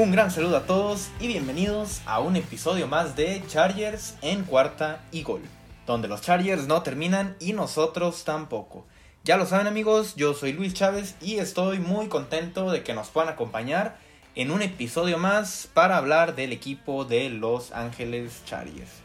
[0.00, 5.02] Un gran saludo a todos y bienvenidos a un episodio más de Chargers en cuarta
[5.12, 5.42] y gol,
[5.86, 8.86] donde los Chargers no terminan y nosotros tampoco.
[9.24, 13.08] Ya lo saben amigos, yo soy Luis Chávez y estoy muy contento de que nos
[13.08, 13.98] puedan acompañar
[14.36, 19.02] en un episodio más para hablar del equipo de Los Ángeles Chargers.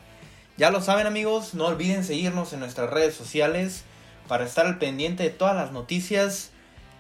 [0.56, 3.84] Ya lo saben amigos, no olviden seguirnos en nuestras redes sociales
[4.30, 6.52] para estar al pendiente de todas las noticias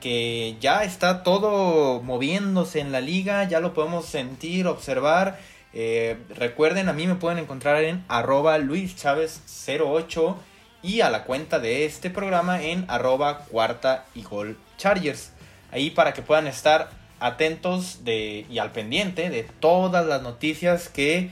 [0.02, 5.40] que ya está todo moviéndose en la liga, ya lo podemos sentir, observar.
[5.74, 10.36] Eh, recuerden, a mí me pueden encontrar en arroba luischavez08
[10.84, 15.32] y a la cuenta de este programa en arroba cuarta y gol chargers.
[15.72, 21.32] Ahí para que puedan estar atentos y al pendiente de todas las noticias que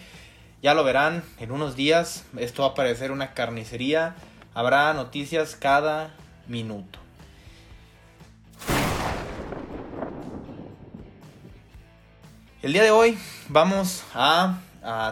[0.63, 2.25] ya lo verán en unos días.
[2.37, 4.15] Esto va a parecer una carnicería.
[4.53, 6.15] Habrá noticias cada
[6.47, 7.02] minuto.
[12.63, 13.17] El día de hoy
[13.49, 14.57] vamos a,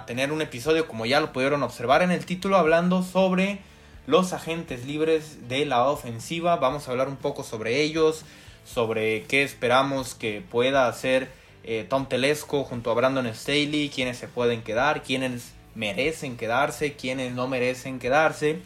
[0.08, 3.60] tener un episodio, como ya lo pudieron observar en el título, hablando sobre
[4.08, 6.56] los agentes libres de la ofensiva.
[6.56, 8.24] Vamos a hablar un poco sobre ellos,
[8.64, 11.28] sobre qué esperamos que pueda hacer
[11.66, 17.34] eh, Tom Telesco junto a Brandon Staley, quiénes se pueden quedar, quiénes merecen quedarse, quiénes
[17.34, 18.62] no merecen quedarse.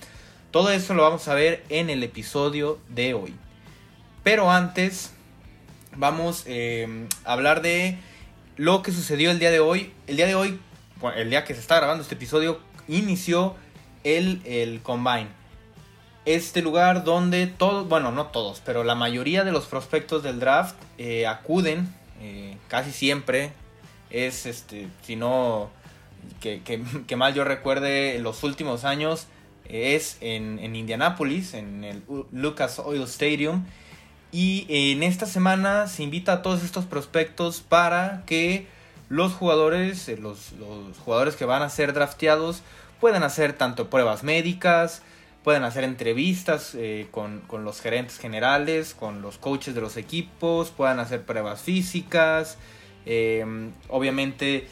[0.52, 3.33] Todo eso lo vamos a ver en el episodio de hoy.
[4.22, 5.11] Pero antes
[5.95, 7.97] vamos eh, a hablar de
[8.58, 9.94] lo que sucedió el día de hoy.
[10.08, 10.59] El día de hoy,
[11.16, 13.56] el día que se está grabando este episodio, inició
[14.03, 15.28] el, el Combine.
[16.25, 20.75] Este lugar donde todos, bueno, no todos, pero la mayoría de los prospectos del draft
[20.97, 23.52] eh, acuden, eh, casi siempre,
[24.09, 25.69] es, este, si no,
[26.40, 29.28] que, que, mal yo recuerde, los últimos años,
[29.67, 33.66] es en, en Indianapolis, en el Lucas Oil Stadium.
[34.38, 38.68] Y en esta semana se invita a todos estos prospectos para que
[39.07, 40.51] los jugadores, eh, los,
[41.06, 42.62] jugadores que van a ser drafteados,
[43.00, 45.03] puedan hacer tanto pruebas médicas,
[45.46, 51.00] puedan hacer entrevistas eh, con, los gerentes generales, con los coaches de los equipos, puedan
[51.00, 52.57] hacer pruebas físicas.
[53.06, 54.67] Em, obviamente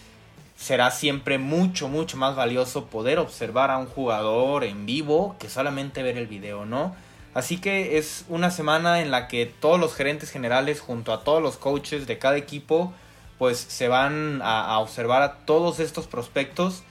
[0.57, 6.03] será siempre mucho, mucho más valioso poder observar a un jugador en vivo que solamente
[6.03, 6.93] ver el video, ¿no?
[7.33, 11.41] Así que es una semana en la que todos los gerentes generales junto a todos
[11.41, 12.93] los coaches de cada equipo
[13.39, 16.83] pues se van a, observar a todos estos prospectos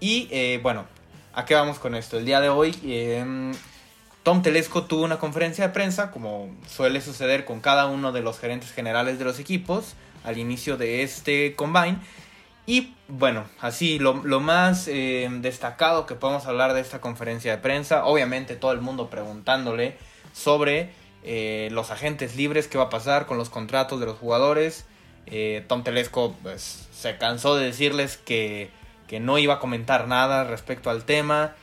[0.00, 0.84] y eh, bueno,
[1.32, 2.18] ¿a qué vamos con esto?
[2.18, 3.54] El día de hoy em,
[4.24, 8.38] Tom Telesco tuvo una conferencia de prensa como suele suceder con cada uno de los
[8.38, 9.94] gerentes generales de los equipos
[10.24, 11.98] al inicio de este combine
[12.66, 18.06] y bueno, así lo, más eh, destacado que podemos hablar de esta conferencia de prensa,
[18.06, 19.98] obviamente todo el mundo preguntándole
[20.32, 20.90] sobre
[21.22, 24.86] eh, los agentes libres, qué va a pasar con los contratos de los jugadores.
[25.26, 28.70] Eh, Tom Telesco pues, se cansó de decirles que,
[29.08, 31.54] que, no iba a comentar nada respecto al tema.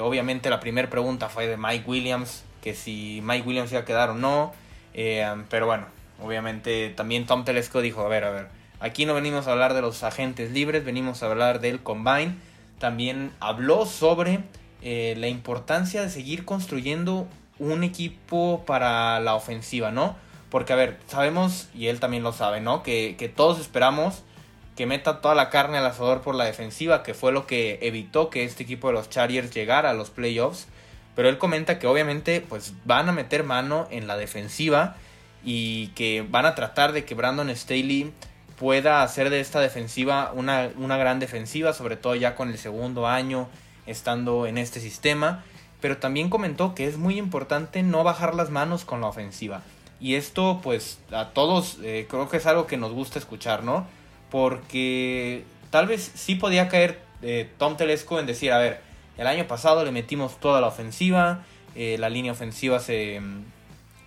[0.00, 4.10] obviamente la primera pregunta fue de Mike Williams, que si Mike Williams iba a quedar
[4.10, 4.52] o no.
[4.94, 5.86] pero bueno,
[6.22, 9.80] obviamente también Tom Telesco dijo, a ver, a ver Aquí no venimos a hablar de
[9.80, 12.36] los agentes libres, venimos a hablar del combine.
[12.78, 14.40] También habló sobre
[14.82, 17.26] eh, la importancia de seguir construyendo
[17.58, 20.16] un equipo para la ofensiva, ¿no?
[20.50, 22.82] Porque, a ver, sabemos, y él también lo sabe, ¿no?
[22.82, 24.22] Que, que todos esperamos
[24.76, 28.28] que meta toda la carne al asador por la defensiva, que fue lo que evitó
[28.28, 30.68] que este equipo de los Chargers llegara a los playoffs.
[31.16, 34.96] Pero él comenta que obviamente pues van a meter mano en la defensiva
[35.42, 38.12] y que van a tratar de que Brandon Staley
[38.58, 43.48] pueda hacer de esta defensiva una, gran defensiva, sobre todo ya con el segundo año
[43.86, 45.44] estando en este sistema.
[45.80, 49.62] Pero también comentó que es muy importante no bajar las manos con la ofensiva.
[50.00, 53.86] Y esto pues a todos eh, creo que es algo que nos gusta escuchar, ¿no?
[54.30, 58.80] Porque tal vez sí podía caer eh, Tom Telesco en decir, a ver,
[59.18, 61.44] el año pasado le metimos toda la ofensiva,
[61.74, 63.20] eh, la línea ofensiva se,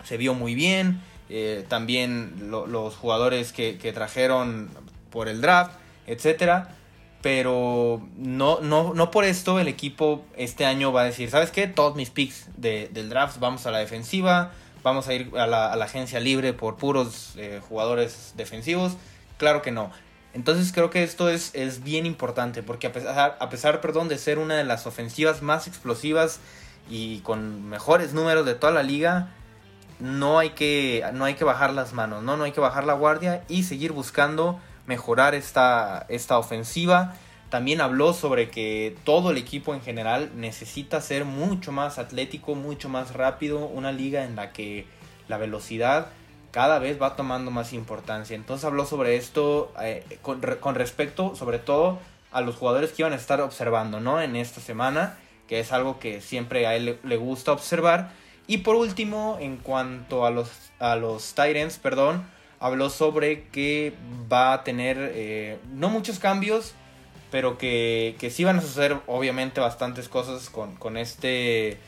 [0.04, 1.00] se vio muy bien,
[1.32, 4.68] eh, también los jugadores que, trajeron
[5.10, 5.72] por el draft,
[6.06, 6.76] etcétera.
[7.22, 11.66] Pero no, no, no por esto el equipo este año va a decir, ¿sabes qué?
[11.66, 16.18] Todos mis picks del draft vamos a la defensiva, vamos a ir a la, agencia
[16.18, 18.96] libre por puros eh, jugadores defensivos.
[19.36, 19.92] Claro que no.
[20.32, 24.18] Entonces creo que esto es, es bien importante porque a pesar, a pesar perdón, de
[24.18, 26.40] ser una de las ofensivas más explosivas
[26.88, 29.28] y con mejores números de toda la liga,
[30.00, 32.36] no hay que, no hay que bajar las manos, ¿no?
[32.36, 37.14] no hay que bajar la guardia y seguir buscando mejorar esta, esta ofensiva.
[37.50, 42.88] También habló sobre que todo el equipo en general necesita ser mucho más atlético, mucho
[42.88, 44.86] más rápido, una liga en la que
[45.28, 46.08] la velocidad
[46.50, 48.34] cada vez va tomando más importancia.
[48.34, 51.98] Entonces habló sobre esto eh, con, con, respecto sobre todo
[52.32, 54.20] a los jugadores que iban a estar observando, ¿no?
[54.20, 55.16] En esta semana,
[55.48, 58.12] que es algo que siempre a él le, gusta observar.
[58.50, 60.50] Y por último, en cuanto a los,
[60.80, 62.26] a los Titans, perdón,
[62.58, 63.92] habló sobre que
[64.30, 66.74] va a tener eh, no muchos cambios,
[67.30, 71.78] pero que, que sí van a suceder obviamente bastantes cosas con, con este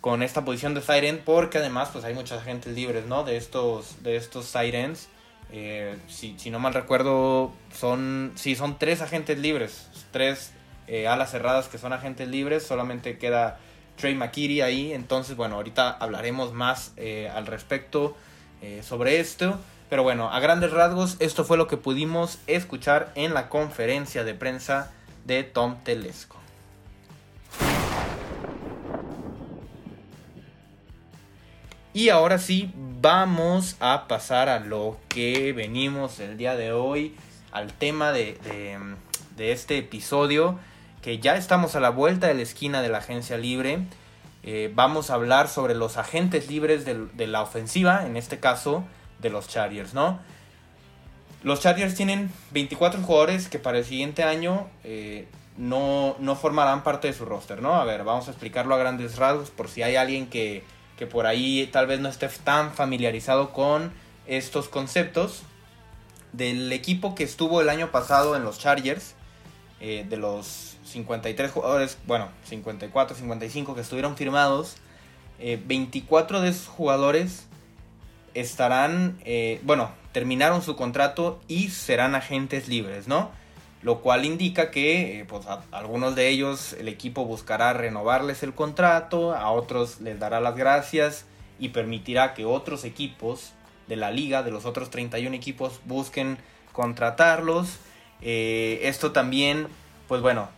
[0.00, 4.02] con esta posición de Siren porque además pues hay muchos agentes libres no de estos
[4.02, 5.08] de estos Sirens
[5.52, 10.52] eh, si, si, no mal recuerdo son sí son tres agentes libres tres
[10.88, 13.58] eh, alas cerradas que son agentes libres solamente queda
[13.98, 18.16] Trey McKitty ahí entonces bueno ahorita hablaremos más eh, al respecto
[18.82, 19.58] sobre esto.
[19.88, 24.34] Pero bueno a grandes rasgos esto fue lo que pudimos escuchar en la conferencia de
[24.34, 24.90] prensa
[25.26, 26.38] de Tom Telesco.
[31.98, 32.70] Y ahora sí,
[33.00, 37.16] vamos a pasar a lo que venimos el día de hoy,
[37.50, 38.38] al tema de,
[39.36, 40.60] este episodio,
[41.02, 43.80] que ya estamos a la vuelta de la esquina de la agencia libre.
[44.42, 48.84] Eh, vamos a hablar sobre los agentes libres de, la ofensiva, en este caso
[49.18, 50.20] de los Chargers, ¿no?
[51.42, 57.08] Los Chargers tienen 24 jugadores que para el siguiente año eh, no, no formarán parte
[57.08, 57.74] de su roster, ¿no?
[57.74, 60.64] A ver, vamos a explicarlo a grandes rasgos por si hay alguien que
[60.98, 63.92] que por ahí tal vez no esté tan familiarizado con
[64.26, 65.42] estos conceptos.
[66.32, 69.14] Del equipo que estuvo el año pasado en los Chargers,
[69.80, 74.76] eh, de los 53 jugadores, bueno, 54, 55 que estuvieron firmados,
[75.38, 77.46] 24 eh, de esos jugadores
[78.34, 83.30] estarán, eh, bueno, terminaron su contrato y serán agentes libres, ¿no?
[83.82, 88.54] lo cual indica que eh, pues, a algunos de ellos el equipo buscará renovarles el
[88.54, 91.26] contrato, a otros les dará las gracias
[91.58, 93.52] y permitirá que otros equipos
[93.86, 96.38] de la liga, de los otros 31 equipos, busquen
[96.72, 97.78] contratarlos.
[98.20, 99.68] Eh, esto también,
[100.08, 100.48] pues bueno,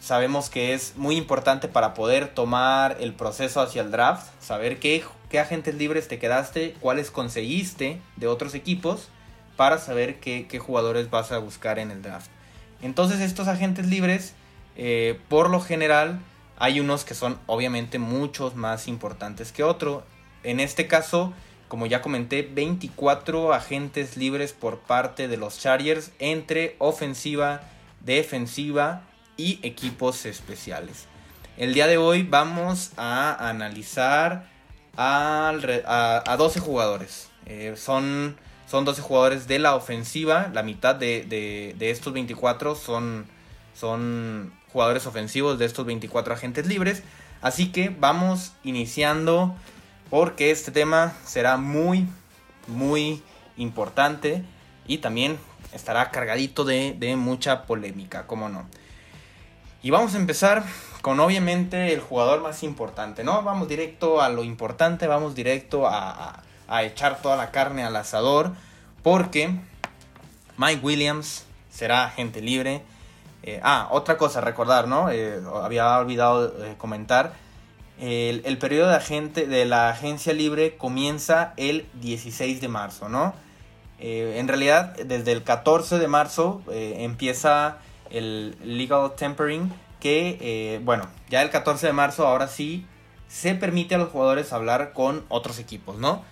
[0.00, 5.04] sabemos que es muy importante para poder tomar el proceso hacia el draft, saber qué,
[5.38, 9.08] agentes libres te quedaste, cuáles conseguiste de otros equipos,
[9.56, 12.30] para saber qué, jugadores vas a buscar en el draft.
[12.82, 14.34] Entonces estos agentes libres,
[14.76, 16.20] eh, por lo general,
[16.58, 20.04] hay unos que son obviamente muchos más importantes que otros.
[20.42, 21.34] En este caso,
[21.68, 27.62] como ya comenté, 24 agentes libres por parte de los Chargers entre ofensiva,
[28.00, 29.02] defensiva
[29.36, 31.06] y equipos especiales.
[31.56, 34.48] El día de hoy vamos a analizar
[34.96, 35.52] a,
[36.38, 37.28] 12 jugadores.
[37.46, 38.36] Eh, son
[38.66, 40.50] son 12 jugadores de la ofensiva.
[40.52, 43.26] La mitad de, estos 24 son,
[43.74, 47.02] son jugadores ofensivos de estos 24 agentes libres.
[47.40, 49.54] Así que vamos iniciando
[50.10, 52.06] porque este tema será muy,
[52.66, 53.22] muy
[53.56, 54.44] importante
[54.86, 55.38] y también
[55.72, 58.66] estará cargadito de, mucha polémica, como no.
[59.86, 60.64] Y vamos a empezar
[61.00, 63.42] con obviamente el jugador más importante, ¿no?
[63.42, 68.50] Vamos directo a lo importante, vamos directo a, a echar toda la carne al asador.
[69.04, 69.60] Porque
[70.56, 72.82] Mike Williams será agente libre.
[73.44, 75.08] Eh, ah, otra cosa, recordar, ¿no?
[75.08, 77.34] Eh, había olvidado eh, comentar.
[78.00, 83.34] El, periodo de, agente, de la agencia libre comienza el 16 de marzo, ¿no?
[83.98, 87.78] en realidad, desde el 14 de marzo empieza
[88.10, 92.86] el legal tempering, que, bueno, ya el 14 de marzo ahora sí
[93.28, 96.24] se permite a los jugadores hablar con otros equipos, ¿no?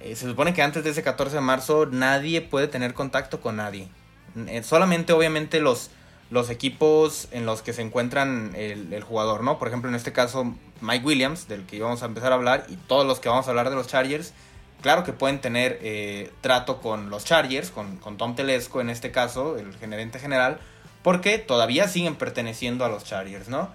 [0.00, 3.56] Eh, se supone que antes de ese 14 de marzo nadie puede tener contacto con
[3.56, 3.88] nadie.
[4.46, 5.90] Eh, solamente obviamente los,
[6.30, 9.58] los equipos en los que se encuentran el, jugador, ¿no?
[9.58, 12.76] Por ejemplo, en este caso Mike Williams, del que íbamos a empezar a hablar, y
[12.76, 14.32] todos los que vamos a hablar de los Chargers,
[14.82, 19.10] claro que pueden tener eh, trato con los Chargers, con, con Tom Telesco en este
[19.10, 20.60] caso, el gerente general,
[21.02, 23.70] porque todavía siguen perteneciendo a los Chargers, ¿no?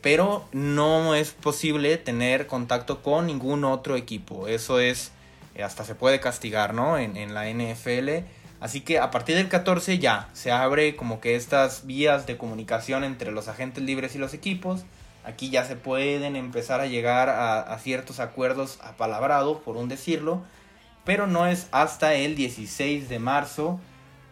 [0.00, 4.48] pero no es posible tener contacto con ningún otro equipo.
[4.48, 5.12] Eso es
[5.58, 6.98] eh, hasta se puede castigar, ¿no?
[6.98, 8.24] En, la NFL.
[8.60, 13.04] Así que a partir del 14 ya se abre como que estas vías de comunicación
[13.04, 14.84] entre los agentes libres y los equipos.
[15.24, 20.42] Aquí ya se pueden empezar a llegar a, ciertos acuerdos apalabrados, por un decirlo.
[21.04, 23.80] Pero no es hasta el 16 de marzo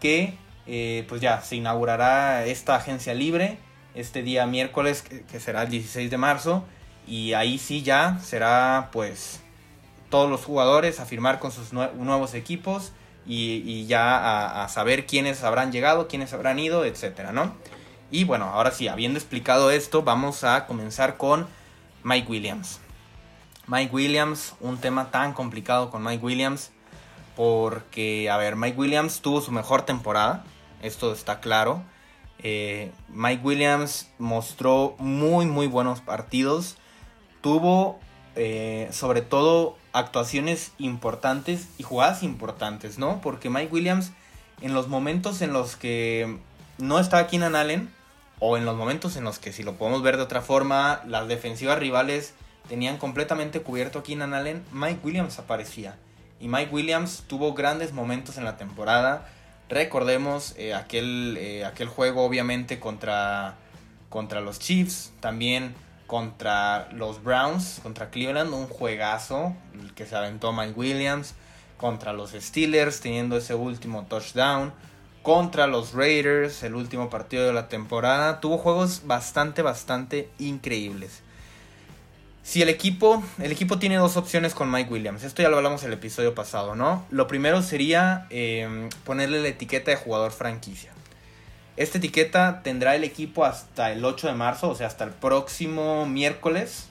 [0.01, 3.59] que eh, pues ya se inaugurará esta agencia libre.
[3.95, 6.65] Este día miércoles que será el 16 de marzo.
[7.07, 9.41] Y ahí sí ya será pues
[10.11, 12.93] todos los jugadores a firmar con sus nuevos equipos
[13.27, 17.55] y, ya a, saber quiénes habrán llegado, quiénes habrán ido, etcétera, ¿no?
[18.11, 21.49] Y bueno, ahora sí, habiendo explicado esto, vamos a comenzar con
[22.05, 22.81] Mike Williams.
[23.67, 26.71] Mike Williams, un tema tan complicado con Mike Williams,
[27.35, 30.45] porque, a ver, Mike Williams tuvo su mejor temporada,
[30.83, 31.83] esto está claro.
[32.39, 36.77] Eh, Mike Williams mostró muy, muy buenos partidos.
[37.41, 37.99] Tuvo,
[38.35, 43.21] eh, sobre todo, actuaciones importantes y jugadas importantes, ¿no?
[43.21, 44.13] Porque Mike Williams,
[44.61, 46.39] en los momentos en los que
[46.79, 47.91] no estaba Keenan Allen,
[48.39, 51.27] o en los momentos en los que, si lo podemos ver de otra forma, las
[51.29, 52.35] defensivas rivales
[52.69, 55.97] tenían completamente cubierto a Keenan Allen, Mike Williams aparecía.
[56.41, 59.29] Y Mike Williams tuvo grandes momentos en la temporada.
[59.69, 63.57] Recordemos eh, aquel, eh, aquel juego obviamente contra,
[64.09, 65.75] contra los Chiefs, también
[66.07, 69.55] contra los Browns, contra Cleveland, un juegazo
[69.97, 71.35] que se aventó Mike Williams,
[71.77, 74.73] contra los Steelers teniendo ese último touchdown,
[75.23, 81.23] contra los Raiders, el último partido de la temporada, tuvo juegos bastante, bastante increíbles.
[82.47, 85.83] Si el equipo, el equipo tiene dos opciones con Mike Williams, esto ya lo hablamos
[85.83, 87.05] el episodio pasado, ¿no?
[87.11, 90.93] Lo primero sería em, ponerle la etiqueta de jugador franquicia.
[91.77, 96.07] Esta etiqueta tendrá el equipo hasta el 8 de marzo, o sea, hasta el próximo
[96.07, 96.89] miércoles,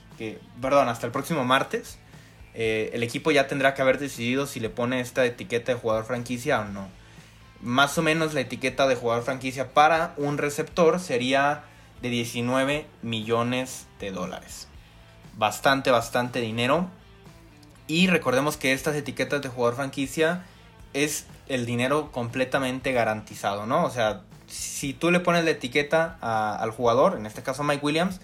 [0.60, 1.98] perdón, hasta el próximo martes.
[2.52, 6.04] Eh, el equipo ya tendrá que haber decidido si le pone esta etiqueta de jugador
[6.04, 6.86] franquicia o no.
[7.62, 11.64] Más o menos la etiqueta de jugador franquicia para un receptor sería
[12.02, 14.68] de 19 millones de dólares
[15.36, 16.88] bastante, bastante dinero.
[17.86, 20.44] Y recordemos que estas etiquetas de jugador franquicia
[20.92, 23.84] es el dinero completamente garantizado, ¿no?
[23.84, 28.20] O sea, si tú le pones la etiqueta al jugador, en este caso Mike Williams,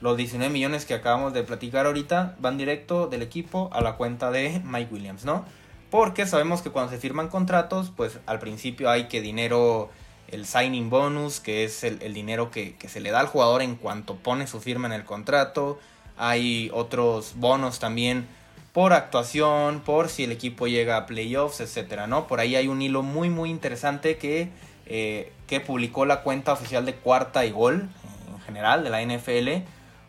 [0.00, 4.30] los 19 millones que acabamos de platicar ahorita van directo del equipo a la cuenta
[4.30, 5.44] de Mike Williams, ¿no?
[5.90, 9.90] Porque sabemos que cuando se firman contratos, pues al principio hay que dinero,
[10.28, 13.76] el signing bonus, que es el, dinero que, que, se le da al jugador en
[13.76, 15.78] cuanto pone su firma en el contrato
[16.16, 18.26] hay otros bonos también
[18.72, 22.26] por actuación, por si el equipo llega a playoffs, etcétera, ¿no?
[22.26, 24.48] Por ahí hay un hilo muy muy interesante que,
[24.86, 27.88] eh, que publicó la cuenta oficial de Cuarta y Gol
[28.32, 29.66] en general de la NFL.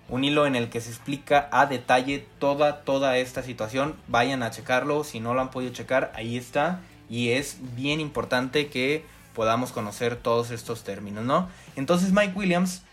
[0.10, 3.96] Un hilo en el que se explica a detalle toda, toda esta situación.
[4.08, 5.04] Vayan a checarlo.
[5.04, 6.82] Si no lo han podido checar, ahí está.
[7.10, 11.50] Y es bien importante que podamos conocer todos estos términos, ¿no?
[11.76, 12.84] Entonces Mike Williams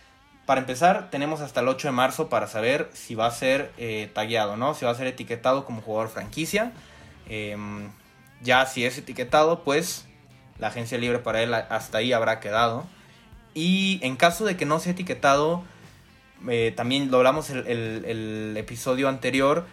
[0.50, 4.10] para empezar, tenemos hasta el 8 de marzo para saber si va a ser eh,
[4.12, 4.74] tagueado, ¿no?
[4.74, 6.72] Si va a ser etiquetado como jugador franquicia.
[7.28, 7.92] Em,
[8.42, 10.06] ya si es etiquetado, pues
[10.58, 12.84] la agencia libre para él hasta ahí habrá quedado.
[13.54, 15.62] Y en caso de que no sea etiquetado,
[16.48, 19.66] eh, también lo hablamos el, el, episodio anterior,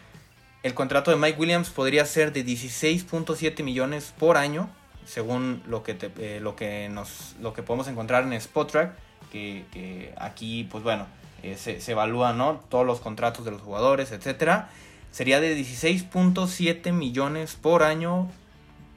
[0.62, 4.69] el contrato de Mike Williams podría ser de 16.7 millones por año,
[5.07, 10.67] según lo que, eh, lo, que nos, lo que podemos encontrar en Spotrack que, aquí,
[10.69, 11.05] pues bueno,
[11.43, 14.69] eh, se, se, evalúan todos los contratos de los jugadores, etcétera.
[15.12, 18.29] Sería de 16.7 millones por año,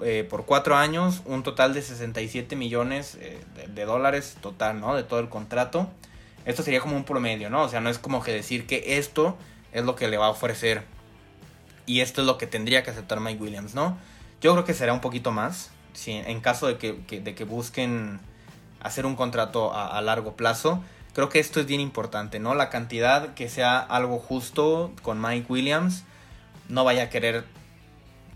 [0.02, 4.94] eh, por cuatro años, un total de 67 millones eh, de, dólares total, ¿no?
[4.94, 5.88] De todo el contrato.
[6.44, 7.62] Esto sería como un promedio, ¿no?
[7.62, 9.36] O sea, no es como que decir que esto
[9.72, 10.84] es lo que le va a ofrecer
[11.86, 13.98] y esto es lo que tendría que aceptar Mike Williams, ¿no?
[14.40, 18.20] Yo creo que será un poquito más, si, en caso de que, de que busquen
[18.80, 20.82] hacer un contrato a, largo plazo.
[21.12, 22.54] Creo que esto es bien importante, ¿no?
[22.54, 26.04] La cantidad que sea algo justo con Mike Williams.
[26.68, 27.44] No vaya a querer,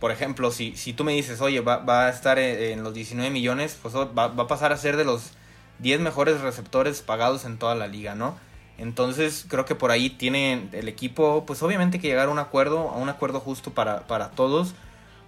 [0.01, 3.79] por ejemplo, si, si tú me dices, oye, va, a estar en los 19 millones,
[3.81, 5.31] pues va, a pasar a ser de los
[5.79, 8.37] 10 mejores receptores pagados en toda la liga, ¿no?
[8.77, 12.91] Entonces creo que por ahí tiene el equipo, pues obviamente que llegar a un acuerdo,
[12.91, 14.75] a un acuerdo justo para, para todos,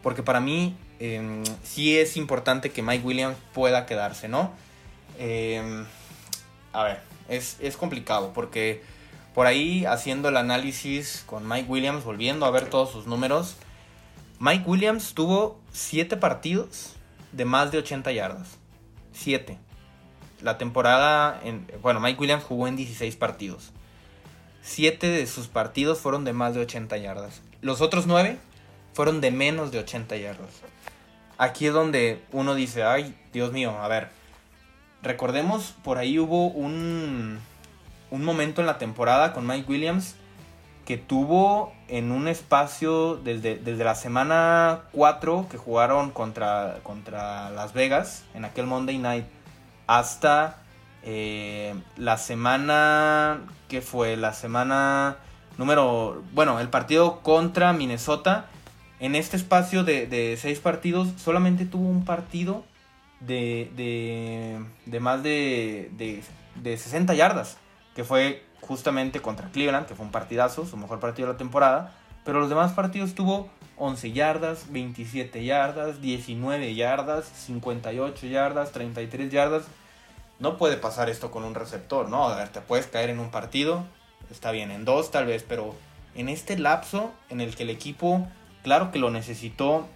[0.03, 4.53] porque para mí eh, sí es importante que Mike Williams pueda quedarse, ¿no?
[5.19, 5.87] Em,
[6.73, 8.83] a ver, es, complicado porque
[9.35, 13.57] por ahí haciendo el análisis con Mike Williams, volviendo a ver todos sus números,
[14.39, 16.95] Mike Williams tuvo 7 partidos
[17.33, 18.59] de más de 80 yardas.
[19.13, 19.59] 7.
[20.43, 23.73] La temporada, en, bueno, Mike Williams jugó en 16 partidos.
[24.63, 27.41] 7 de sus partidos fueron de más de 80 yardas.
[27.63, 28.39] Los otros 9
[28.93, 30.63] fueron de menos de 80 yardas.
[31.39, 34.09] Aquí es donde uno dice, ay, Dios mío, a ver,
[35.07, 37.39] Recordemos, por ahí hubo un,
[38.11, 40.17] un momento en la temporada con Mike Williams
[40.85, 47.73] que tuvo en un espacio desde, desde la semana 4 que jugaron contra, contra Las
[47.73, 49.27] Vegas en aquel Monday Night
[49.87, 50.59] hasta
[51.05, 55.19] eh, la semana que fue la semana
[55.57, 58.47] número bueno el partido contra Minnesota.
[58.99, 62.65] En este espacio de, de seis partidos solamente tuvo un partido
[63.21, 66.23] de, de, de más de, de,
[66.57, 67.59] de 60 yardas,
[67.95, 71.95] que fue justamente contra Cleveland, que fue un partidazo, su mejor partido de la temporada,
[72.25, 79.65] Pero los demás partidos tuvo 11 yardas, 27 yardas, 19 yardas, 58 yardas, 33 yardas.
[80.39, 82.29] No puede pasar esto con un receptor, ¿no?
[82.29, 83.85] A ver, te puedes caer en un partido,
[84.31, 85.75] está bien, en dos tal vez, pero
[86.15, 88.27] en este lapso en el que el equipo,
[88.63, 89.87] claro que lo necesitó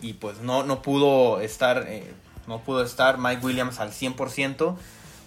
[0.00, 2.14] y pues no, no pudo estar, eh,
[2.50, 4.76] no pudo estar Mike Williams al 100%,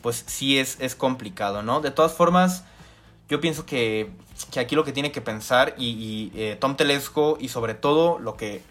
[0.03, 1.81] pues sí es, es complicado, ¿no?
[1.81, 2.65] De todas formas,
[3.29, 4.11] yo pienso que,
[4.59, 8.61] aquí lo que tiene que pensar y, eh, Tom Telesco y sobre todo lo que,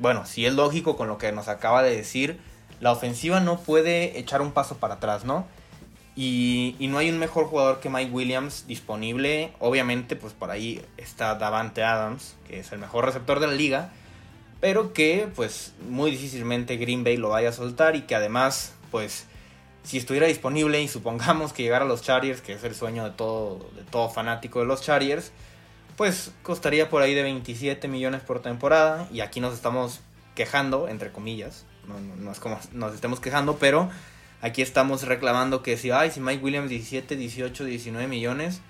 [0.00, 2.40] bueno, si es lógico con lo que nos acaba de decir,
[2.80, 5.44] la ofensiva no puede echar un paso para atrás, ¿no?
[6.14, 9.52] Y, no hay un mejor jugador que Mike Williams disponible.
[9.58, 13.92] Obviamente, pues por ahí está Davante Adams, que es el mejor receptor de la liga.
[14.66, 17.94] Pero que, pues, muy difícilmente Green Bay lo vaya a soltar.
[17.94, 19.26] Y que además, pues,
[19.84, 23.10] si estuviera disponible y supongamos que llegara a los Chargers, que es el sueño de
[23.10, 25.30] todo, de todo fanático de los Chargers,
[25.96, 29.06] pues costaría por ahí de 27 millones por temporada.
[29.12, 30.00] Y aquí nos estamos
[30.34, 31.64] quejando, entre comillas.
[32.18, 33.88] No, es como nos estemos quejando, pero
[34.42, 38.62] aquí estamos reclamando que si, ay, si Mike Williams 17, 18, 19 millones,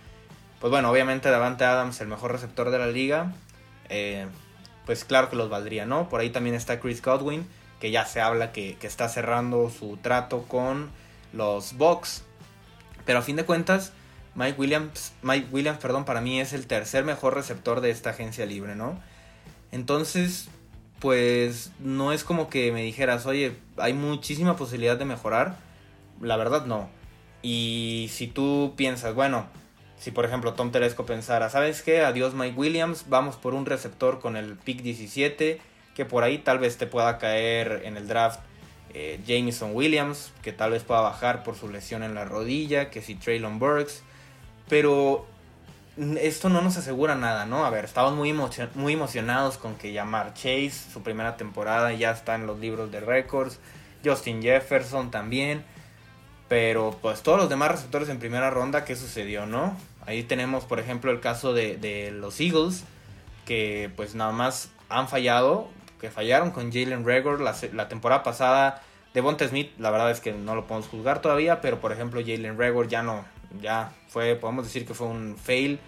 [0.60, 3.32] pues bueno, obviamente Davante Adams, el mejor receptor de la liga,
[3.88, 4.26] eh,
[4.86, 6.08] pues claro que los valdría, ¿no?
[6.08, 7.46] Por ahí también está Chris Godwin,
[7.80, 10.90] que ya se habla que, que está cerrando su trato con
[11.32, 12.22] los Bucks.
[13.04, 13.92] Pero a fin de cuentas,
[14.34, 18.46] Mike Williams, Mike Williams, perdón, para mí es el tercer mejor receptor de esta agencia
[18.46, 19.00] libre, ¿no?
[19.72, 20.48] Entonces,
[21.00, 25.56] pues no es como que me dijeras, oye, hay muchísima posibilidad de mejorar.
[26.20, 26.88] La verdad no.
[27.42, 29.46] Y si tú piensas, bueno,
[29.98, 32.04] si por ejemplo Tom Telesco pensara, ¿sabes qué?
[32.04, 35.60] Adiós Mike Williams, vamos por un receptor con el pick 17,
[35.94, 38.40] que por ahí tal vez te pueda caer en el draft
[38.92, 43.02] eh, Jameson Williams, que tal vez pueda bajar por su lesión en la rodilla, que
[43.02, 44.02] si Traylon Burks,
[44.68, 45.26] pero
[46.20, 47.64] esto no nos asegura nada, ¿no?
[47.64, 48.34] A ver, estamos muy,
[48.74, 53.00] muy emocionados con que llamar Chase, su primera temporada, ya está en los libros de
[53.00, 53.58] récords,
[54.04, 55.64] Justin Jefferson también,
[56.48, 59.76] pero pues todos los demás receptores en primera ronda, ¿qué sucedió, no?
[60.06, 62.84] Ahí tenemos, por ejemplo, el caso de, los Eagles,
[63.44, 65.68] que pues nada más han fallado,
[66.00, 68.82] que fallaron con Jalen Regor la, temporada pasada
[69.14, 72.58] Devonta Smith, la verdad es que no lo podemos juzgar todavía, pero por ejemplo Jalen
[72.58, 73.24] Regor ya no,
[73.60, 75.80] ya fue, podemos decir que fue un fail.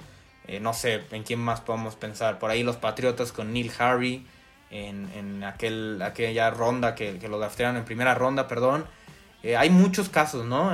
[0.47, 2.39] Eh, no sé en quién más podemos pensar.
[2.39, 4.27] Por ahí los Patriotas con Neil Harry
[4.71, 8.87] en, aquel, aquella ronda que, que lo draftearon en primera ronda, perdón.
[9.43, 10.73] Eh, hay muchos casos, ¿no?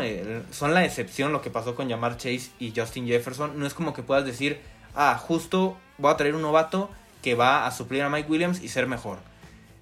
[0.50, 3.58] Son la excepción lo que pasó con Jamar Chase y Justin Jefferson.
[3.58, 4.60] No es como que puedas decir,
[4.94, 6.90] ah, justo voy a traer un novato
[7.22, 9.18] que va a suplir a Mike Williams y ser mejor.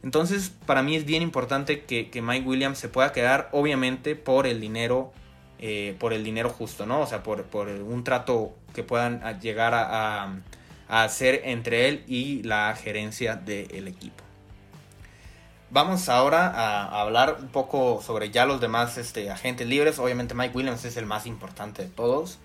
[0.02, 4.60] Entonces, para mí es bien importante que, Mike Williams se pueda quedar, obviamente, por el
[4.60, 5.12] dinero,
[5.60, 7.00] eh, por el dinero justo, ¿no?
[7.00, 10.34] O sea, por, un trato que puedan llegar a,
[10.88, 14.22] hacer entre él y la gerencia del equipo.
[15.72, 19.98] Vamos ahora a, hablar un poco sobre ya los demás este, agentes libres.
[19.98, 22.38] Obviamente Mike Williams es el más importante de todos.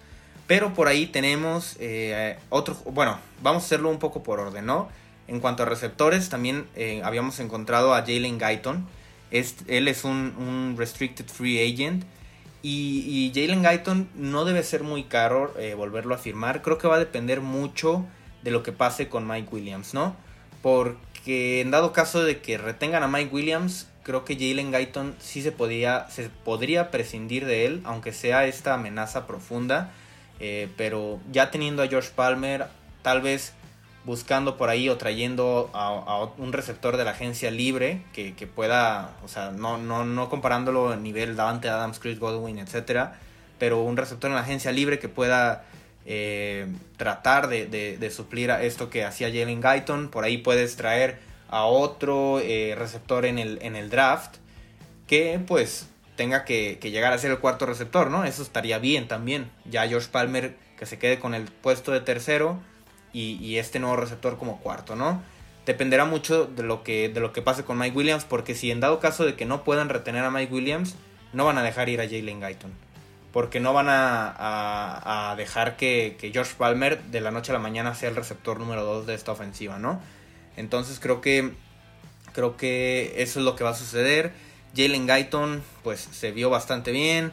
[0.48, 2.78] Pero por ahí tenemos eh, otro...
[2.86, 4.88] Bueno, vamos a hacerlo un poco por orden, ¿no?
[5.28, 8.88] En cuanto a receptores, también eh, habíamos encontrado a Jalen Guyton.
[9.30, 12.06] él es un, restricted free agent.
[12.62, 16.62] Y, Jalen Guyton no debe ser muy caro eh, volverlo a firmar.
[16.62, 18.06] Creo que va a depender mucho
[18.42, 20.16] de lo que pase con Mike Williams, ¿no?
[21.28, 25.42] Porque en dado caso de que retengan a Mike Williams, creo que Jalen Guyton sí
[25.42, 29.92] se, podía, se podría prescindir de él, aunque sea esta amenaza profunda.
[30.40, 32.68] Eh, pero ya teniendo a George Palmer,
[33.02, 33.52] tal vez
[34.06, 39.28] buscando por ahí o trayendo a, un receptor de la agencia libre que, pueda, o
[39.28, 43.20] sea, no, no, no comparándolo a nivel Davante Adams, Chris Godwin, etcétera,
[43.60, 45.66] pero un receptor en la agencia libre que pueda
[46.08, 46.67] eh,
[46.98, 50.10] tratar de, suplir a esto que hacía Jalen Guyton.
[50.10, 54.38] Por ahí puedes traer a otro eh, receptor en el, draft
[55.06, 58.26] que pues tenga que, que, llegar a ser el cuarto receptor, ¿no?
[58.26, 59.52] Eso estaría bien también.
[59.65, 62.60] Ya George Palmer que se quede con el puesto de tercero
[63.13, 65.24] y, este nuevo receptor como cuarto, ¿no?
[65.65, 68.80] Dependerá mucho de lo, que, de lo que pase con Mike Williams, porque si en
[68.80, 70.96] dado caso de que no puedan retener a Mike Williams,
[71.34, 72.72] no van a dejar ir a Jalen Guyton.
[73.32, 78.10] Porque no van a, dejar que, George Palmer de la noche a la mañana sea
[78.10, 80.02] el receptor número 2 de esta ofensiva, ¿no?
[80.56, 81.54] Entonces creo que,
[82.34, 84.34] creo que eso es lo que va a suceder.
[84.76, 87.32] Jalen Guyton pues se vio bastante bien.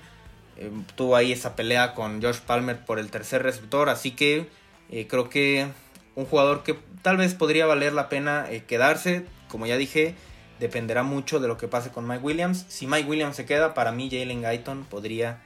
[0.56, 3.88] Eh, tuvo ahí esa pelea con George Palmer por el tercer receptor.
[3.88, 4.48] Así que
[4.90, 5.68] eh, creo que
[6.14, 10.14] un jugador que tal vez podría valer la pena eh, quedarse, como ya dije,
[10.60, 12.64] dependerá mucho de lo que pase con Mike Williams.
[12.68, 15.42] Si Mike Williams se queda, para mí Jalen Guyton podría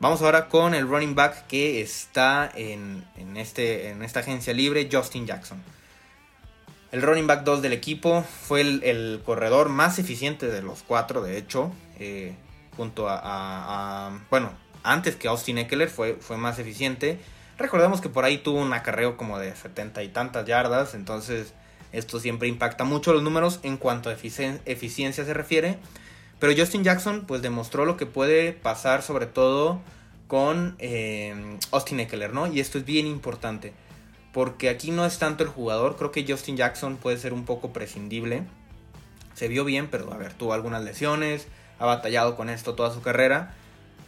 [0.00, 3.04] Vamos ahora con el running back que está en,
[3.36, 5.62] este, en esta agencia libre, Justin Jackson.
[6.90, 11.38] El running back 2 del equipo fue el, corredor más eficiente de los cuatro, de
[11.38, 12.34] hecho, eh,
[12.76, 17.20] junto a, Bueno, antes que Austin Eckler fue, fue más eficiente.
[17.56, 21.54] Recordemos que por ahí tuvo un acarreo como de 70 y tantas yardas, entonces
[21.92, 25.78] esto siempre impacta mucho los números en cuanto a eficiencia se refiere.
[26.42, 29.80] Pero Justin Jackson pues demostró lo que puede pasar sobre todo
[30.26, 32.48] con eh, Austin Eckler, ¿no?
[32.48, 33.72] Y esto es bien importante.
[34.32, 37.72] Porque aquí no es tanto el jugador, creo que Justin Jackson puede ser un poco
[37.72, 38.42] prescindible.
[39.34, 41.46] Se vio bien, pero a ver, tuvo algunas lesiones,
[41.78, 43.54] ha batallado con esto toda su carrera.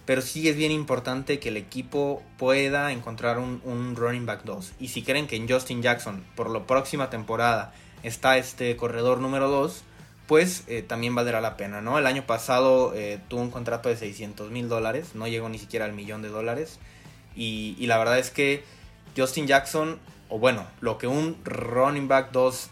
[0.04, 4.72] Pero sí es bien importante que el equipo pueda encontrar un, un running back 2.
[4.80, 9.48] Y si creen que en Justin Jackson, por la próxima temporada, está este corredor número
[9.48, 9.84] 2,
[10.26, 11.98] pues eh, también valdrá la pena, ¿no?
[11.98, 15.84] El año pasado eh, tuvo un contrato de 600 mil dólares, no llegó ni siquiera
[15.84, 16.78] al millón de dólares.
[17.36, 18.64] Y, la verdad es que
[19.16, 22.70] Justin Jackson, o bueno, lo que un running back 2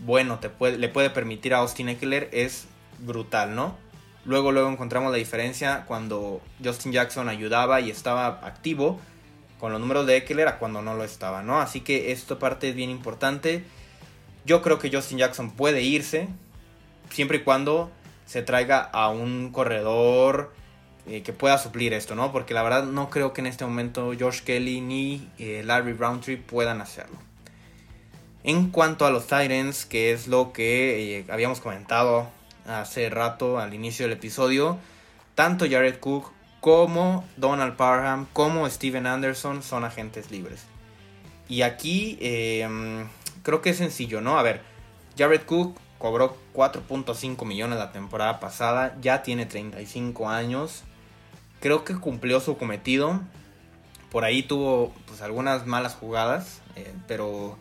[0.00, 2.66] bueno te le puede permitir a Austin Eckler es
[3.00, 3.76] brutal, ¿no?
[4.24, 8.98] Luego, luego encontramos la diferencia cuando Justin Jackson ayudaba y estaba activo
[9.58, 11.60] con los números de Eckler a cuando no lo estaba, ¿no?
[11.60, 13.64] Así que esta parte es bien importante.
[14.46, 16.28] Yo creo que Justin Jackson puede irse,
[17.10, 17.90] siempre y cuando
[18.26, 20.52] se traiga a un corredor
[21.06, 22.32] eh, que pueda suplir esto, ¿no?
[22.32, 26.38] Porque la verdad no creo que en este momento George Kelly ni eh, Larry Browntree
[26.38, 27.18] puedan hacerlo.
[28.42, 32.30] En cuanto a los Titans, que es lo que eh, habíamos comentado
[32.66, 34.78] hace rato al inicio del episodio,
[35.34, 40.64] tanto Jared Cook como Donald Parham como Steven Anderson son agentes libres.
[41.46, 42.16] Y aquí
[43.42, 44.38] creo que es sencillo, ¿no?
[44.38, 44.62] A ver,
[45.18, 50.82] Jared Cook cobró 4.5 millones la temporada pasada, ya tiene 35 años.
[51.60, 53.22] Creo que cumplió su cometido.
[54.10, 57.56] Por ahí tuvo pues, algunas malas jugadas, eh, pero,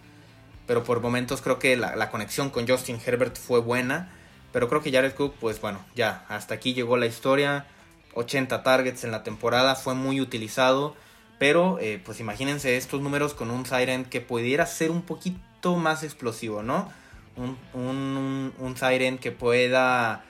[0.68, 4.12] pero por momentos creo que la, conexión con Justin Herbert fue buena.
[4.52, 7.66] Pero creo que Jared Cook, pues bueno, ya, hasta aquí llegó la historia.
[8.14, 10.98] 80 targets en la temporada, fue muy utilizado.
[11.40, 16.04] Pero eh, pues imagínense estos números con un Siren que pudiera ser un poquito más
[16.04, 16.92] explosivo, ¿no?
[17.36, 20.24] Un, un, Siren que pueda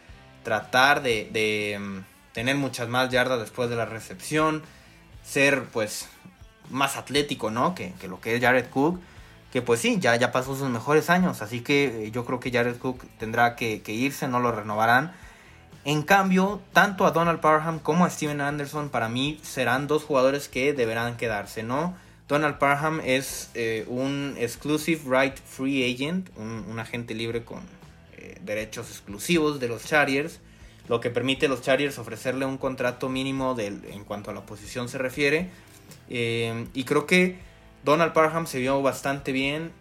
[0.44, 4.64] tratar de, mm, tener muchas más yardas después de la recepción,
[5.24, 6.08] ser pues
[6.70, 7.76] más atlético, ¿no?
[7.76, 9.00] Que, lo que es Jared Cook,
[9.52, 12.52] que pues sí, ya, ya pasó sus mejores años, así que eh, yo creo que
[12.52, 15.14] Jared Cook tendrá que, que irse, no lo renovarán.
[15.86, 20.48] En cambio, tanto a Donald Parham como a Steven Anderson para mí serán dos jugadores
[20.48, 21.94] que deberán quedarse, ¿no?
[22.28, 27.60] Donald Parham es eh, un exclusive right free agent, un, agente libre con
[28.18, 30.40] eh, derechos exclusivos de los Chargers,
[30.88, 34.88] lo que permite a los Chargers ofrecerle un contrato mínimo en cuanto a la posición
[34.88, 35.50] se refiere.
[36.10, 37.38] Eh, y creo que
[37.84, 39.74] Donald Parham se vio bastante bien,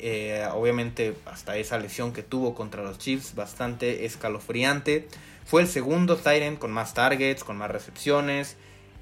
[0.53, 5.07] obviamente hasta esa lesión que tuvo contra los Chiefs, bastante escalofriante.
[5.45, 8.57] Fue el segundo Tyrant con más targets, con más recepciones,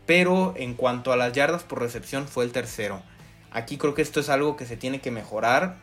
[0.05, 3.03] pero en cuanto a las yardas por recepción fue el tercero.
[3.53, 5.77] Aquí creo que esto es algo que se tiene que mejorar,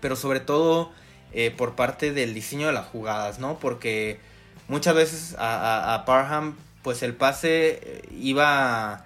[0.00, 0.90] pero sobre todo
[1.32, 3.58] eh, por parte del diseño de las jugadas, ¿no?
[3.58, 4.18] Porque
[4.68, 9.04] muchas veces a, Parham, pues el pase eh, iba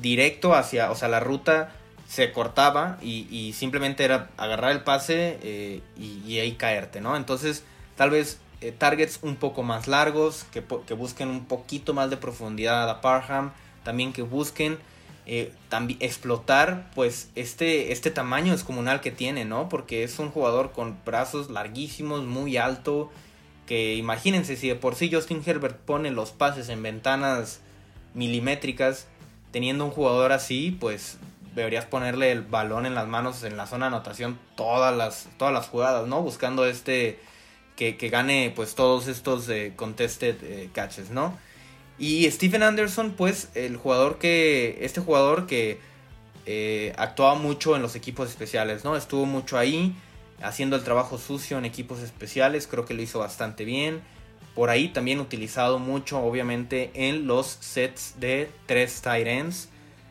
[0.00, 1.72] directo hacia, o sea, la ruta
[2.06, 7.16] se cortaba y, simplemente era agarrar el pase eh, y, ahí caerte, ¿no?
[7.16, 7.64] Entonces,
[7.96, 8.38] tal vez
[8.78, 13.52] targets un poco más largos, que, que, busquen un poquito más de profundidad a Parham,
[13.82, 14.78] también que busquen
[15.26, 19.68] eh, también explotar pues este, este tamaño descomunal que tiene, ¿no?
[19.68, 23.10] Porque es un jugador con brazos larguísimos, muy alto,
[23.66, 27.60] que imagínense si de por sí Justin Herbert pone los pases en ventanas
[28.14, 29.08] milimétricas,
[29.50, 31.18] teniendo un jugador así, pues
[31.56, 35.52] deberías ponerle el balón en las manos en la zona de anotación todas las, todas
[35.52, 36.22] las jugadas, ¿no?
[36.22, 37.18] Buscando este
[37.74, 41.36] que, gane pues todos estos eh, contested eh, catches, ¿no?
[41.98, 44.78] Y Stephen Anderson, pues, el jugador que.
[44.82, 45.78] Este jugador que
[46.44, 48.96] eh, actuaba mucho en los equipos especiales, ¿no?
[48.96, 49.96] Estuvo mucho ahí,
[50.42, 52.66] haciendo el trabajo sucio en equipos especiales.
[52.66, 54.02] Creo que lo hizo bastante bien.
[54.54, 59.68] Por ahí también utilizado mucho, obviamente, en los sets de tres tight ends.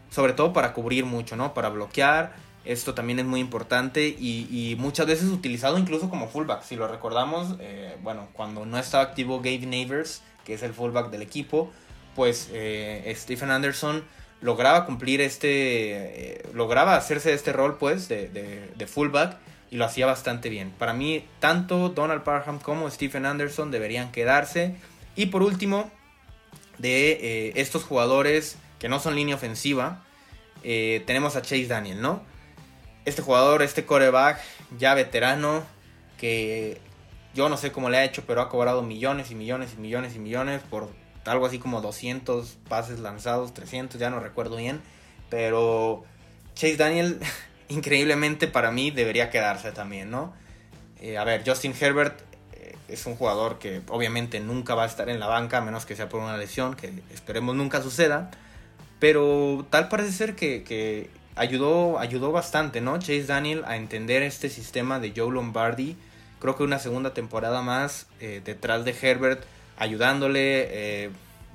[0.09, 1.53] Sobre todo para cubrir mucho, ¿no?
[1.53, 2.35] Para bloquear.
[2.65, 6.63] Esto también es muy importante y, muchas veces utilizado incluso como fullback.
[6.63, 11.09] Si lo recordamos, eh, bueno, cuando no estaba activo Gabe Neighbors, que es el fullback
[11.09, 11.71] del equipo,
[12.15, 14.03] pues eh, Stephen Anderson
[14.41, 19.37] lograba cumplir este, eh, lograba hacerse este rol pues de, de, fullback
[19.71, 20.71] y lo hacía bastante bien.
[20.71, 24.75] Para mí, tanto Donald Parham como Stephen Anderson deberían quedarse.
[25.15, 25.91] Y por último,
[26.77, 30.03] de eh, estos jugadores que no son línea ofensiva,
[30.61, 32.23] tenemos a Chase Daniel, ¿no?
[33.05, 34.41] Este jugador, este coreback
[34.79, 35.63] ya veterano,
[36.17, 36.81] que
[37.35, 40.15] yo no sé cómo le ha hecho, pero ha cobrado millones y millones y millones
[40.15, 40.89] y millones por
[41.25, 44.81] algo así como 200 pases lanzados, 300, ya no recuerdo bien.
[45.29, 46.03] Pero
[46.55, 47.19] Chase Daniel,
[47.67, 50.33] increíblemente para mí, debería quedarse también, ¿no?
[51.01, 52.21] Eh, a ver, Justin Herbert
[52.53, 55.85] eh, es un jugador que obviamente nunca va a estar en la banca, a menos
[55.85, 58.31] que sea por una lesión, que esperemos nunca suceda.
[58.99, 62.97] Pero tal parece ser que, ayudó, ayudó bastante, ¿no?
[62.97, 65.97] Chase Daniel a entender este sistema de Joe Lombardi.
[66.45, 69.43] Creo que una segunda temporada más eh, detrás de Herbert,
[69.77, 71.05] ayudándole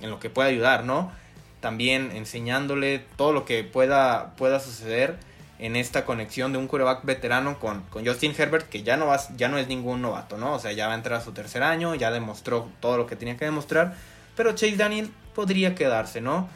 [0.00, 1.12] en lo que pueda ayudar, ¿no?
[1.60, 5.16] También enseñándole todo lo que pueda, pueda suceder
[5.60, 9.20] en esta conexión de un quarterback veterano con, con Justin Herbert, que ya no, va,
[9.36, 10.54] ya no es ningún novato, ¿no?
[10.54, 13.14] O sea, ya va a entrar a su tercer año, ya demostró todo lo que
[13.14, 13.94] tenía que demostrar,
[14.34, 16.48] pero Chase Daniel podría quedarse, ¿no?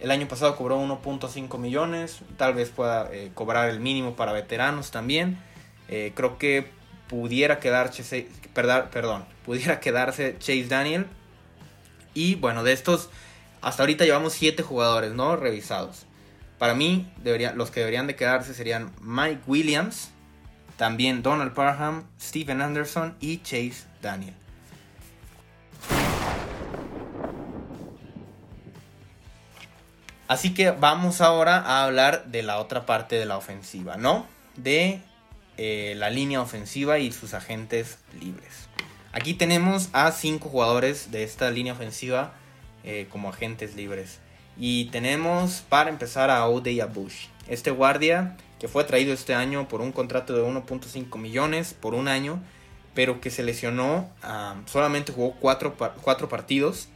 [0.00, 4.90] El año pasado cobró 1.5 millones, tal vez pueda eh, cobrar el mínimo para veteranos
[4.90, 5.38] también.
[5.88, 6.66] Eh, creo que
[7.12, 11.06] pudiera quedarse, perdón, pudiera quedarse Chase Daniel.
[12.14, 13.10] Y bueno, de estos,
[13.60, 15.36] hasta ahorita llevamos 7 jugadores, ¿no?
[15.36, 16.06] Revisados.
[16.58, 17.12] Para mí,
[17.54, 20.08] los que deberían de quedarse serían Mike Williams,
[20.78, 24.34] también Donald Parham, Steven Anderson y Chase Daniel.
[30.28, 34.26] Así que vamos ahora a hablar de la otra parte de la ofensiva, ¿no?
[34.56, 35.02] De
[35.56, 38.68] eh, la línea ofensiva y sus agentes libres.
[39.12, 42.34] Aquí tenemos a cinco jugadores de esta línea ofensiva
[42.84, 44.20] eh, como agentes libres.
[44.56, 47.26] Y tenemos para empezar a Odey Bush.
[47.48, 52.06] Este guardia que fue traído este año por un contrato de 1.5 millones por un
[52.06, 52.40] año,
[52.94, 54.08] pero que se lesionó,
[54.66, 56.86] solamente jugó 4 cuatro, partidos.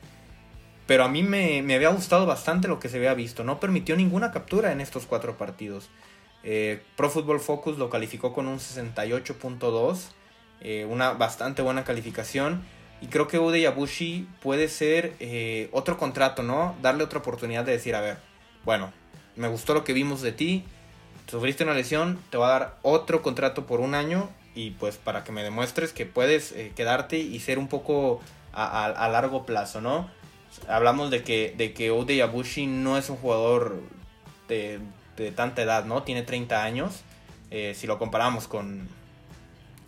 [0.87, 3.43] Pero a mí me, había gustado bastante lo que se había visto.
[3.43, 5.89] No permitió ninguna captura en estos 4 partidos.
[6.49, 10.13] Eh, Pro Football Focus lo calificó con un 68.2,
[10.61, 12.63] eh, una bastante buena calificación.
[13.01, 16.77] Y creo que Ude Yabushi puede ser eh, otro contrato, ¿no?
[16.81, 18.19] Darle otra oportunidad de decir, a ver,
[18.65, 18.93] bueno,
[19.35, 20.65] me gustó lo que vimos de ti,
[21.27, 25.25] sufriste una lesión, te va a dar otro contrato por un año y pues para
[25.25, 28.23] que me demuestres que puedes quedarte y ser un poco
[28.55, 30.09] a, largo plazo, ¿no?
[30.69, 33.83] Hablamos de que, de que Yabushi no es un jugador
[34.49, 34.81] de,
[35.35, 36.03] tanta edad, ¿no?
[36.03, 37.03] Tiene 30 años.
[37.51, 38.89] Eh, si lo comparamos con,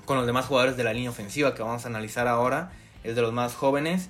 [0.04, 2.72] con los demás jugadores de la línea ofensiva que vamos a analizar ahora,
[3.04, 4.08] es de los más jóvenes.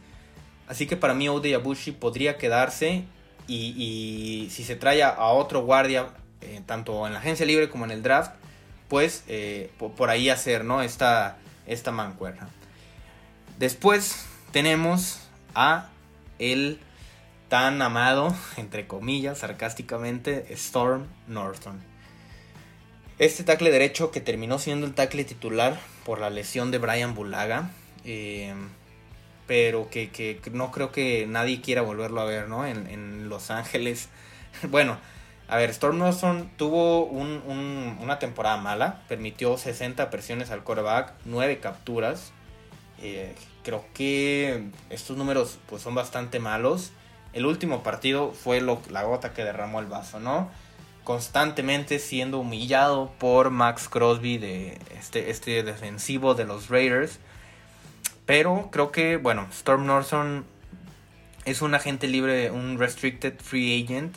[0.69, 3.05] Así que para mí Ode Yabushi podría quedarse
[3.47, 6.09] y, si se trae a otro guardia,
[6.41, 8.33] eh, tanto en la agencia libre como en el draft,
[8.89, 10.83] pues eh, por, ahí hacer ¿no?
[10.83, 12.49] esta, esta mancuerna.
[13.59, 15.21] Después tenemos
[15.55, 15.89] a
[16.39, 16.79] el
[17.49, 21.81] tan amado, entre comillas, sarcásticamente, Storm Norton.
[23.19, 27.71] Este tackle derecho que terminó siendo el tackle titular por la lesión de Brian Bulaga.
[28.05, 28.55] Eh,
[29.49, 32.67] pero que, no creo que nadie quiera volverlo a ver, ¿no?
[32.67, 34.09] En, Los Ángeles.
[34.71, 34.99] bueno,
[35.49, 42.33] a ver, Storm Norton tuvo una temporada mala, permitió 60 presiones al quarterback, 9 capturas.
[43.01, 43.35] Eh,
[43.65, 46.93] creo que estos números pues, son bastante malos.
[47.33, 50.51] El último partido fue la gota que derramó el vaso, ¿no?
[51.05, 57.19] Constantemente siendo humillado por Max Crosby, de este, este defensivo de los Raiders
[58.29, 60.45] pero creo que, bueno, Storm Norton
[61.47, 64.15] es un agente libre, un restricted free agent,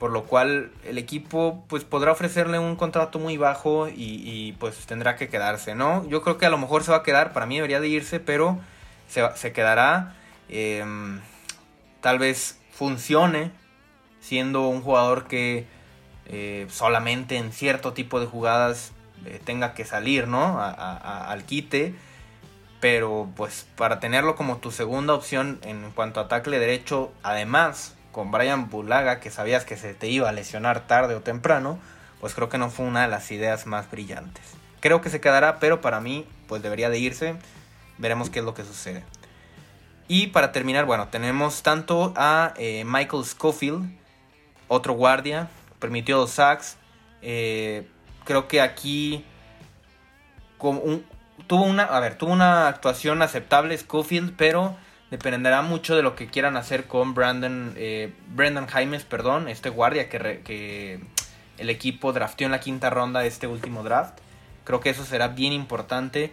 [0.00, 5.14] por lo cual el equipo pues podrá ofrecerle un contrato muy bajo y, pues tendrá
[5.14, 6.04] que quedarse, ¿no?
[6.08, 8.18] Yo creo que a lo mejor se va a quedar, para mí debería de irse,
[8.18, 8.58] pero
[9.06, 10.16] se, quedará.
[10.48, 11.20] Em,
[12.02, 13.50] tal vez funcione
[14.20, 15.66] siendo un jugador que
[16.26, 18.92] eh, solamente en cierto tipo de jugadas
[19.24, 20.60] eh, tenga que salir, ¿no?
[20.60, 21.94] al quite
[22.82, 28.32] pero pues para tenerlo como tu segunda opción en cuanto a tackle derecho, además con
[28.32, 31.78] Brian Bulaga, que sabías que se te iba a lesionar tarde o temprano,
[32.20, 34.42] pues creo que no fue una de las ideas más brillantes.
[34.80, 37.36] Creo que se quedará, pero para mí pues debería de irse.
[37.98, 39.04] Veremos qué es lo que sucede.
[40.08, 43.90] Y para terminar, bueno, tenemos tanto a eh, Michael Schofield,
[44.68, 46.76] otro guardia, permitió dos sacks.
[47.22, 47.86] Eh,
[48.24, 49.24] creo que aquí
[50.58, 54.76] tuvo una, a ver, tuvo una actuación aceptable Schofield, pero
[55.10, 60.08] dependerá mucho de lo que quieran hacer con Brandon, eh, Brandon Jaimes, perdón, este guardia
[60.08, 61.00] que,
[61.58, 64.18] el equipo drafteó en la quinta ronda de este último draft.
[64.64, 66.32] Creo que eso será bien importante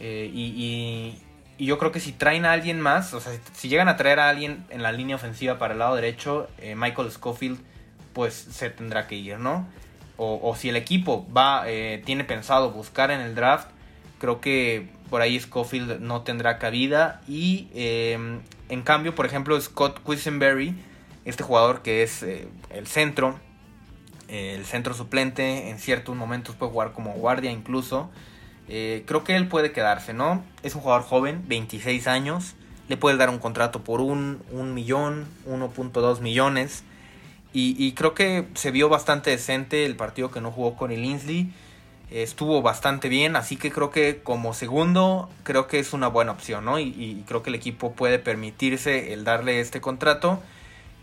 [0.00, 1.18] y,
[1.60, 4.18] y yo creo que si traen a alguien más, o sea, si llegan a traer
[4.18, 7.60] a alguien en la línea ofensiva para el lado derecho, eh, Michael Schofield,
[8.14, 9.68] pues se tendrá que ir, ¿no?
[10.16, 13.68] O, si el equipo va, eh, tiene pensado buscar en el draft,
[14.18, 17.20] creo que por ahí Schofield no tendrá cabida.
[17.28, 20.74] Y em, en cambio, por ejemplo, Scott Quisenberry,
[21.26, 23.38] este jugador que es eh, el centro,
[24.28, 28.10] el centro suplente, en ciertos momentos puede jugar como guardia incluso.
[28.72, 30.44] Eh, creo que él puede quedarse, ¿no?
[30.62, 32.54] Es un jugador joven, 26 años.
[32.88, 34.40] Le puede dar un contrato por un,
[34.74, 36.84] millón, 1.2 millones.
[37.52, 41.52] Y, creo que se vio bastante decente el partido que no jugó con el Linsley.
[42.08, 46.64] Estuvo bastante bien, así que creo que como segundo, creo que es una buena opción,
[46.64, 46.78] ¿no?
[46.78, 50.40] Y, creo que el equipo puede permitirse el darle este contrato.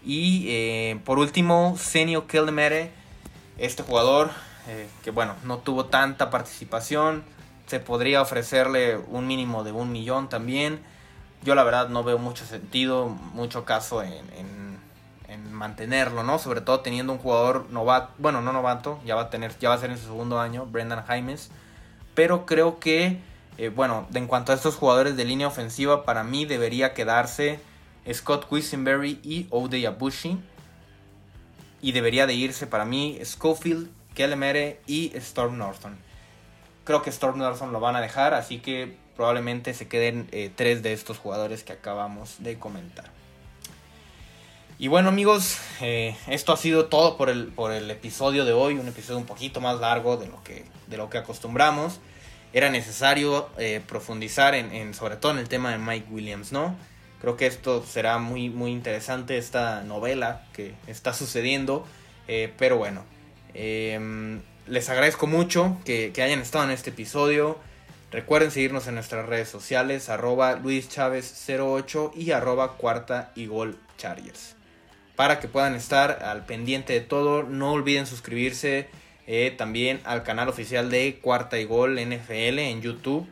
[0.06, 2.92] Y eh, por último, Senio Kellemere,
[3.58, 4.32] este jugador
[4.70, 7.24] eh, que bueno, no tuvo tanta participación
[7.68, 10.80] se podría ofrecerle un mínimo de un millón también.
[11.44, 14.48] Yo la verdad no veo mucho sentido, mucho caso en,
[15.52, 16.38] mantenerlo, ¿no?
[16.38, 19.76] Sobre todo teniendo un jugador novato, bueno, no novato, ya va a tener, ya va
[19.76, 21.50] a ser en su segundo año, Brendan Jaimes.
[22.14, 23.20] Pero creo que,
[23.58, 27.60] eh, bueno, en cuanto a estos jugadores de línea ofensiva, para mí debería quedarse
[28.14, 30.38] Scott Quisenberry y Ode Abushi.
[31.82, 36.07] Y debería de irse para mí Schofield, Kelemere y Storm Norton.
[36.88, 40.82] Creo que Storm Larson lo van a dejar, así que probablemente se queden eh, tres
[40.84, 43.12] de estos jugadores que acabamos de comentar.
[44.80, 48.76] Y bueno amigos, eh, esto ha sido todo por el, por el episodio de hoy,
[48.78, 52.00] un episodio un poquito más largo de lo que, de lo que acostumbramos.
[52.54, 56.74] Era necesario eh, profundizar en, sobre todo en el tema de Mike Williams, ¿no?
[57.20, 61.86] Creo que esto será muy, muy interesante, esta novela que está sucediendo.
[62.58, 63.04] pero bueno,
[63.54, 67.58] em, les agradezco mucho que, hayan estado en este episodio.
[68.12, 74.56] Recuerden seguirnos en nuestras redes sociales, arroba luischavez08 y arroba cuarta y gol chargers.
[75.16, 78.88] Para que puedan estar al pendiente de todo, no olviden suscribirse
[79.26, 83.28] eh, también al canal oficial de Cuarta y Gol NFL en YouTube.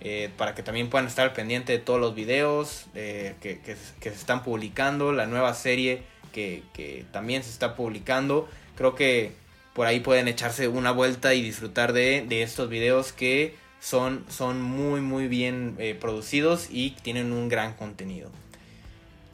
[0.00, 3.60] Eh, para que también puedan estar al pendiente de todos los videos eh, que,
[4.00, 8.48] se están publicando, la nueva serie que, que también se está publicando.
[8.76, 9.32] Creo que
[9.78, 15.00] por ahí pueden echarse una vuelta y disfrutar de, estos videos que son, son muy
[15.00, 18.28] muy bien eh, producidos y tienen un gran contenido.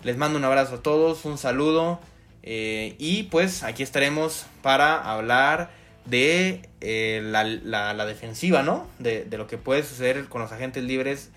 [0.02, 1.98] Les mando un abrazo a todos, un saludo
[2.42, 5.70] eh, y pues aquí estaremos para hablar
[6.04, 8.86] de eh, la, defensiva, ¿no?
[8.98, 11.30] De, de, lo que puede suceder con los agentes libres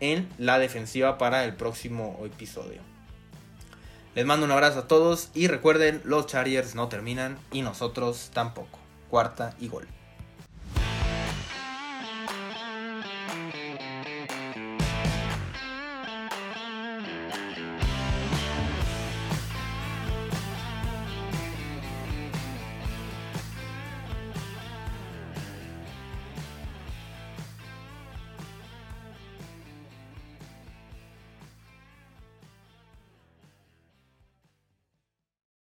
[0.00, 2.93] en la defensiva para el próximo episodio.
[4.14, 8.78] Les mando un abrazo a todos y recuerden, los Chargers no terminan y nosotros tampoco.
[9.10, 9.88] Cuarta y gol.